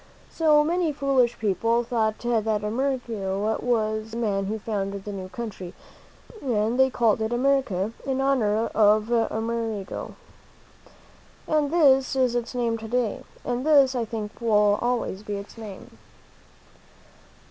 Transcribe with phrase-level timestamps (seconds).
[0.31, 5.75] So many foolish people thought that Amerigo was the man who found the new country,
[6.41, 10.15] and they called it America, in honor of Amerigo.
[11.47, 15.55] And this is its name to day; and this, I think, will always be its
[15.55, 15.99] name.